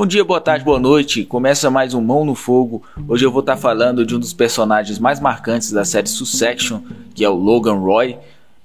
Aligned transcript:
Bom 0.00 0.06
dia, 0.06 0.24
boa 0.24 0.40
tarde, 0.40 0.64
boa 0.64 0.80
noite. 0.80 1.26
Começa 1.26 1.70
mais 1.70 1.92
um 1.92 2.00
Mão 2.00 2.24
no 2.24 2.34
Fogo. 2.34 2.82
Hoje 3.06 3.26
eu 3.26 3.30
vou 3.30 3.40
estar 3.40 3.58
falando 3.58 4.06
de 4.06 4.16
um 4.16 4.18
dos 4.18 4.32
personagens 4.32 4.98
mais 4.98 5.20
marcantes 5.20 5.70
da 5.72 5.84
série 5.84 6.08
Succession, 6.08 6.80
que 7.14 7.22
é 7.22 7.28
o 7.28 7.34
Logan 7.34 7.74
Roy. 7.74 8.16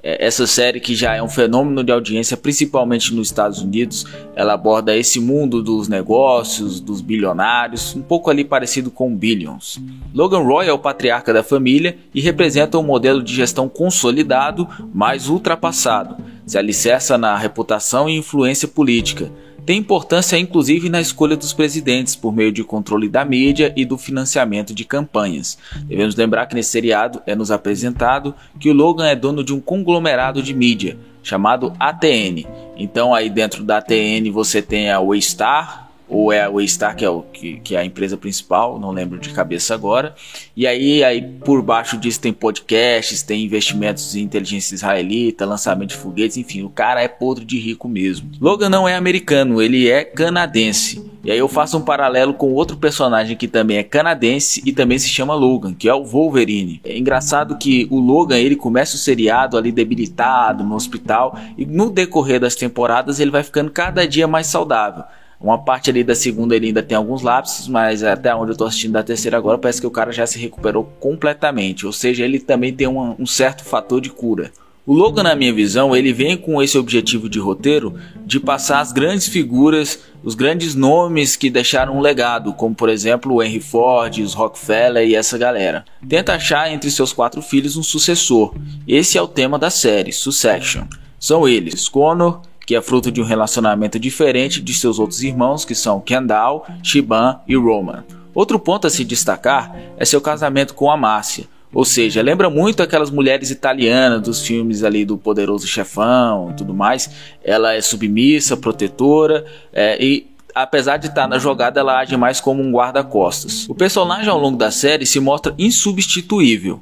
É, 0.01 0.25
essa 0.25 0.47
série 0.47 0.79
que 0.79 0.95
já 0.95 1.13
é 1.13 1.21
um 1.21 1.27
fenômeno 1.27 1.83
de 1.83 1.91
audiência, 1.91 2.37
principalmente 2.37 3.13
nos 3.13 3.27
Estados 3.27 3.61
Unidos, 3.61 4.05
ela 4.33 4.53
aborda 4.53 4.95
esse 4.95 5.19
mundo 5.19 5.61
dos 5.61 5.89
negócios, 5.89 6.79
dos 6.79 7.01
bilionários, 7.01 7.93
um 7.97 8.01
pouco 8.01 8.29
ali 8.29 8.45
parecido 8.45 8.89
com 8.89 9.13
Billions. 9.13 9.77
Logan 10.13 10.39
Roy 10.39 10.67
é 10.67 10.71
o 10.71 10.79
patriarca 10.79 11.33
da 11.33 11.43
família 11.43 11.97
e 12.13 12.21
representa 12.21 12.79
um 12.79 12.83
modelo 12.83 13.21
de 13.21 13.35
gestão 13.35 13.67
consolidado, 13.67 14.69
mas 14.93 15.27
ultrapassado. 15.27 16.15
Se 16.45 16.57
alicerça 16.57 17.17
na 17.17 17.37
reputação 17.37 18.07
e 18.07 18.17
influência 18.17 18.67
política 18.67 19.31
tem 19.65 19.79
importância 19.79 20.37
inclusive 20.37 20.89
na 20.89 21.01
escolha 21.01 21.35
dos 21.35 21.51
presidentes 21.51 22.15
por 22.15 22.31
meio 22.31 22.51
de 22.51 22.63
controle 22.63 23.09
da 23.09 23.25
mídia 23.25 23.73
e 23.75 23.83
do 23.83 23.97
financiamento 23.97 24.75
de 24.75 24.85
campanhas. 24.85 25.57
Devemos 25.87 26.15
lembrar 26.15 26.45
que 26.45 26.53
nesse 26.53 26.69
seriado 26.69 27.19
é 27.25 27.35
nos 27.35 27.49
apresentado 27.49 28.35
que 28.59 28.69
o 28.69 28.73
Logan 28.73 29.07
é 29.07 29.15
dono 29.15 29.43
de 29.43 29.53
um 29.53 29.59
conglomerado 29.59 30.43
de 30.43 30.53
mídia 30.53 30.97
chamado 31.23 31.73
ATN. 31.79 32.45
Então 32.77 33.15
aí 33.15 33.27
dentro 33.27 33.63
da 33.63 33.77
ATN 33.77 34.29
você 34.31 34.61
tem 34.61 34.91
a 34.91 34.99
Waystar, 34.99 35.84
ou 36.07 36.31
é 36.31 36.43
a 36.43 36.49
Waystar 36.49 36.95
que 36.95 37.03
é, 37.03 37.09
o, 37.09 37.21
que, 37.21 37.59
que, 37.63 37.75
é 37.75 37.79
a 37.79 37.85
empresa 37.85 38.15
principal, 38.15 38.79
não 38.79 38.91
lembro 38.91 39.19
de 39.19 39.29
cabeça 39.29 39.73
agora. 39.73 40.15
E 40.55 40.67
aí, 40.67 41.03
aí 41.03 41.21
por 41.21 41.61
baixo 41.61 41.97
disso 41.97 42.19
tem 42.19 42.31
podcasts, 42.31 43.23
tem 43.23 43.43
investimentos 43.43 44.15
em 44.15 44.21
inteligência 44.21 44.75
israelita, 44.75 45.45
lançamento 45.45 45.89
de 45.89 45.95
foguetes, 45.95 46.37
enfim, 46.37 46.63
o 46.63 46.69
cara 46.69 47.01
é 47.01 47.07
podre 47.07 47.43
de 47.43 47.59
rico 47.59 47.87
mesmo. 47.87 48.29
Logan 48.39 48.69
não 48.69 48.87
é 48.87 48.95
americano, 48.95 49.61
ele 49.61 49.89
é 49.89 50.03
canadense. 50.03 51.03
E 51.23 51.31
aí 51.31 51.39
eu 51.39 51.47
faço 51.47 51.75
um 51.75 51.81
paralelo 51.81 52.35
com 52.35 52.53
outro 52.53 52.77
personagem 52.77 53.35
que 53.35 53.47
também 53.47 53.77
é 53.77 53.83
canadense 53.83 54.61
e 54.63 54.71
também 54.71 54.99
se 54.99 55.09
chama 55.09 55.33
Logan, 55.33 55.73
que 55.73 55.89
é 55.89 55.93
o 55.93 56.05
Wolverine. 56.05 56.79
É 56.83 56.95
engraçado 56.95 57.57
que 57.57 57.87
o 57.89 57.99
Logan 57.99 58.37
ele 58.37 58.55
começa 58.55 58.95
o 58.95 58.99
seriado 58.99 59.57
ali 59.57 59.71
debilitado 59.71 60.63
no 60.63 60.75
hospital 60.75 61.35
e 61.57 61.65
no 61.65 61.89
decorrer 61.89 62.39
das 62.39 62.53
temporadas 62.53 63.19
ele 63.19 63.31
vai 63.31 63.41
ficando 63.41 63.71
cada 63.71 64.07
dia 64.07 64.27
mais 64.27 64.45
saudável. 64.45 65.03
Uma 65.39 65.57
parte 65.57 65.89
ali 65.89 66.03
da 66.03 66.15
segunda 66.15 66.55
ele 66.55 66.67
ainda 66.67 66.81
tem 66.81 66.97
alguns 66.97 67.21
lapsos, 67.21 67.67
mas 67.67 68.03
até 68.03 68.33
onde 68.33 68.51
eu 68.51 68.57
tô 68.57 68.65
assistindo 68.65 68.93
da 68.93 69.03
terceira 69.03 69.37
agora 69.37 69.57
parece 69.57 69.81
que 69.81 69.87
o 69.87 69.91
cara 69.91 70.11
já 70.11 70.25
se 70.25 70.39
recuperou 70.39 70.85
completamente. 70.99 71.85
Ou 71.85 71.91
seja, 71.91 72.23
ele 72.23 72.39
também 72.39 72.73
tem 72.73 72.87
um, 72.87 73.15
um 73.19 73.25
certo 73.25 73.63
fator 73.63 73.99
de 73.99 74.09
cura. 74.09 74.51
O 74.87 74.93
Logan, 74.93 75.23
na 75.23 75.35
minha 75.35 75.51
visão, 75.51 75.95
ele 75.95 76.13
vem 76.13 76.37
com 76.37 76.61
esse 76.61 76.77
objetivo 76.77 77.27
de 77.27 77.39
roteiro 77.39 77.95
de 78.23 78.39
passar 78.39 78.81
as 78.81 78.91
grandes 78.91 79.27
figuras, 79.27 79.99
os 80.23 80.35
grandes 80.35 80.75
nomes 80.75 81.35
que 81.35 81.49
deixaram 81.49 81.97
um 81.97 82.01
legado, 82.01 82.53
como 82.53 82.75
por 82.75 82.87
exemplo 82.87 83.33
o 83.33 83.41
Henry 83.41 83.59
Ford, 83.59 84.19
os 84.19 84.35
Rockefeller 84.35 85.07
e 85.07 85.15
essa 85.15 85.39
galera. 85.39 85.83
Tenta 86.07 86.35
achar 86.35 86.71
entre 86.71 86.91
seus 86.91 87.11
quatro 87.11 87.41
filhos 87.41 87.75
um 87.75 87.81
sucessor. 87.81 88.53
Esse 88.87 89.17
é 89.17 89.21
o 89.21 89.27
tema 89.27 89.57
da 89.57 89.71
série, 89.71 90.11
Succession. 90.11 90.83
São 91.19 91.47
eles, 91.47 91.89
Connor, 91.89 92.41
que 92.65 92.75
é 92.75 92.81
fruto 92.81 93.11
de 93.11 93.21
um 93.21 93.25
relacionamento 93.25 93.99
diferente 93.99 94.61
de 94.61 94.73
seus 94.73 94.99
outros 94.99 95.23
irmãos, 95.23 95.63
que 95.63 95.75
são 95.75 96.01
Kendall, 96.01 96.65
Shiban 96.81 97.39
e 97.47 97.55
Roman. 97.55 98.03
Outro 98.33 98.59
ponto 98.59 98.87
a 98.87 98.89
se 98.89 99.05
destacar 99.05 99.75
é 99.97 100.03
seu 100.03 100.19
casamento 100.19 100.73
com 100.73 100.89
a 100.91 100.97
Márcia, 100.97 101.45
ou 101.75 101.83
seja, 101.83 102.21
lembra 102.21 102.49
muito 102.49 102.81
aquelas 102.81 103.11
mulheres 103.11 103.51
italianas 103.51 104.21
dos 104.21 104.41
filmes 104.45 104.81
ali 104.81 105.03
do 105.03 105.17
Poderoso 105.17 105.67
Chefão 105.67 106.53
tudo 106.57 106.73
mais. 106.73 107.09
Ela 107.43 107.73
é 107.73 107.81
submissa, 107.81 108.55
protetora 108.55 109.45
é, 109.73 110.01
e 110.01 110.27
apesar 110.55 110.95
de 110.95 111.07
estar 111.07 111.27
na 111.27 111.37
jogada, 111.37 111.81
ela 111.81 111.99
age 111.99 112.15
mais 112.15 112.39
como 112.39 112.63
um 112.63 112.71
guarda-costas. 112.71 113.67
O 113.67 113.75
personagem 113.75 114.29
ao 114.29 114.39
longo 114.39 114.57
da 114.57 114.71
série 114.71 115.05
se 115.05 115.19
mostra 115.19 115.53
insubstituível 115.57 116.81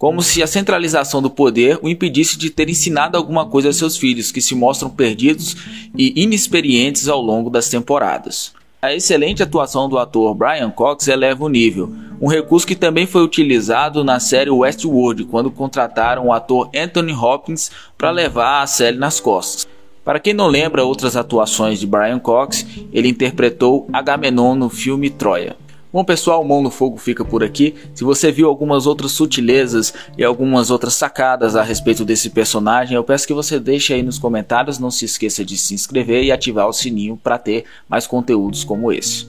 como 0.00 0.22
se 0.22 0.42
a 0.42 0.46
centralização 0.46 1.20
do 1.20 1.28
poder 1.28 1.78
o 1.82 1.88
impedisse 1.88 2.38
de 2.38 2.48
ter 2.48 2.70
ensinado 2.70 3.18
alguma 3.18 3.44
coisa 3.44 3.68
a 3.68 3.72
seus 3.72 3.98
filhos, 3.98 4.32
que 4.32 4.40
se 4.40 4.54
mostram 4.54 4.88
perdidos 4.88 5.54
e 5.94 6.22
inexperientes 6.22 7.06
ao 7.06 7.20
longo 7.20 7.50
das 7.50 7.68
temporadas. 7.68 8.54
A 8.80 8.94
excelente 8.94 9.42
atuação 9.42 9.90
do 9.90 9.98
ator 9.98 10.34
Brian 10.34 10.70
Cox 10.70 11.06
eleva 11.06 11.44
o 11.44 11.50
nível, 11.50 11.92
um 12.18 12.28
recurso 12.28 12.66
que 12.66 12.74
também 12.74 13.06
foi 13.06 13.22
utilizado 13.22 14.02
na 14.02 14.18
série 14.18 14.48
Westworld, 14.48 15.26
quando 15.26 15.50
contrataram 15.50 16.28
o 16.28 16.32
ator 16.32 16.70
Anthony 16.74 17.12
Hopkins 17.12 17.70
para 17.98 18.10
levar 18.10 18.62
a 18.62 18.66
série 18.66 18.96
nas 18.96 19.20
costas. 19.20 19.68
Para 20.02 20.18
quem 20.18 20.32
não 20.32 20.46
lembra 20.46 20.82
outras 20.82 21.14
atuações 21.14 21.78
de 21.78 21.86
Brian 21.86 22.18
Cox, 22.18 22.66
ele 22.90 23.10
interpretou 23.10 23.86
Agamenon 23.92 24.54
no 24.54 24.70
filme 24.70 25.10
Troia. 25.10 25.56
Bom 25.92 26.04
pessoal, 26.04 26.44
Mão 26.44 26.62
no 26.62 26.70
Fogo 26.70 26.96
fica 26.98 27.24
por 27.24 27.42
aqui. 27.42 27.74
Se 27.94 28.04
você 28.04 28.30
viu 28.30 28.48
algumas 28.48 28.86
outras 28.86 29.10
sutilezas 29.10 29.92
e 30.16 30.22
algumas 30.22 30.70
outras 30.70 30.94
sacadas 30.94 31.56
a 31.56 31.64
respeito 31.64 32.04
desse 32.04 32.30
personagem, 32.30 32.94
eu 32.94 33.02
peço 33.02 33.26
que 33.26 33.34
você 33.34 33.58
deixe 33.58 33.92
aí 33.92 34.02
nos 34.02 34.18
comentários. 34.18 34.78
Não 34.78 34.90
se 34.90 35.04
esqueça 35.04 35.44
de 35.44 35.58
se 35.58 35.74
inscrever 35.74 36.22
e 36.22 36.30
ativar 36.30 36.68
o 36.68 36.72
sininho 36.72 37.16
para 37.16 37.38
ter 37.38 37.64
mais 37.88 38.06
conteúdos 38.06 38.62
como 38.62 38.92
esse. 38.92 39.28